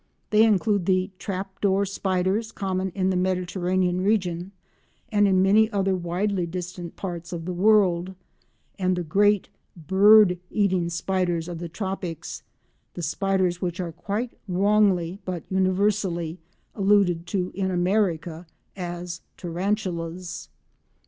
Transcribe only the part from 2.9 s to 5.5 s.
in the Mediterranean region and in